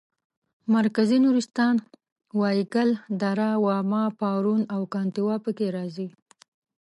مرکزي 0.75 1.17
نورستان 1.25 1.75
وایګل 2.39 2.89
دره 3.21 3.49
واما 3.65 4.03
پارون 4.19 4.61
او 4.73 4.81
کنتیوا 4.93 5.35
پکې 5.43 5.67
راځي. 5.75 6.07